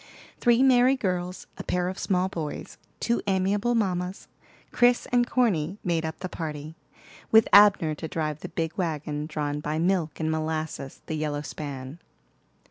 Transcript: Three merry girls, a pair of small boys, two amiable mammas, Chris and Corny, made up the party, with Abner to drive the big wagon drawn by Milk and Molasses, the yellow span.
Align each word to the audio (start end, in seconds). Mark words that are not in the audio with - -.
Three 0.39 0.63
merry 0.63 0.95
girls, 0.95 1.45
a 1.59 1.63
pair 1.63 1.87
of 1.87 1.99
small 1.99 2.27
boys, 2.27 2.79
two 2.99 3.21
amiable 3.27 3.75
mammas, 3.75 4.27
Chris 4.71 5.05
and 5.11 5.27
Corny, 5.29 5.77
made 5.83 6.05
up 6.05 6.21
the 6.21 6.27
party, 6.27 6.75
with 7.29 7.47
Abner 7.53 7.93
to 7.93 8.07
drive 8.07 8.39
the 8.39 8.49
big 8.49 8.75
wagon 8.79 9.27
drawn 9.27 9.59
by 9.59 9.77
Milk 9.77 10.19
and 10.19 10.31
Molasses, 10.31 11.03
the 11.05 11.13
yellow 11.15 11.41
span. 11.43 11.99